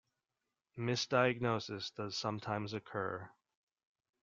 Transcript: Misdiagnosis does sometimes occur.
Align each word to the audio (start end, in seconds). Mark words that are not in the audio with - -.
Misdiagnosis 0.79 1.93
does 1.93 2.17
sometimes 2.17 2.73
occur. 2.73 3.29